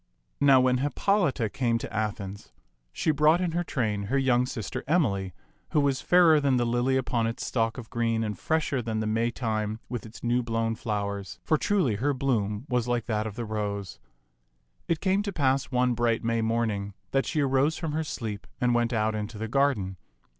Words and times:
Now 0.39 0.59
when 0.59 0.79
Hippolita 0.79 1.47
came 1.47 1.77
to 1.77 1.93
Athens, 1.93 2.51
she 2.91 3.11
brought 3.11 3.37
24 3.37 3.45
t^t 3.45 3.45
Mnxs^fB 3.45 3.45
tak 3.45 3.53
in 3.53 3.57
her 3.57 3.63
train 3.63 4.03
her 4.09 4.17
young 4.17 4.45
sister 4.47 4.83
Emily, 4.87 5.31
who 5.73 5.79
was 5.79 6.01
fairer 6.01 6.39
than 6.39 6.57
the 6.57 6.65
lily 6.65 6.97
upon 6.97 7.27
its 7.27 7.45
stalk 7.45 7.77
of 7.77 7.91
green 7.91 8.23
and 8.23 8.39
fresher 8.39 8.81
than 8.81 8.99
the 8.99 9.05
Maytime 9.05 9.79
with 9.89 10.03
its 10.07 10.23
new 10.23 10.41
blown 10.41 10.73
flowers, 10.73 11.37
for 11.43 11.55
truly 11.55 11.97
her 11.97 12.15
bloom 12.15 12.65
was 12.67 12.87
like 12.87 13.05
that 13.05 13.27
of 13.27 13.35
the 13.35 13.45
rose. 13.45 13.99
It 14.87 15.01
came 15.01 15.21
to 15.21 15.31
pass 15.31 15.65
one 15.65 15.93
bright 15.93 16.23
May 16.23 16.41
morning 16.41 16.95
that 17.11 17.27
she 17.27 17.41
arose 17.41 17.77
from 17.77 17.91
her 17.91 18.03
sleep 18.03 18.47
and 18.59 18.73
went 18.73 18.91
out 18.93 19.13
into 19.13 19.37
the 19.37 19.47
garden. 19.47 19.97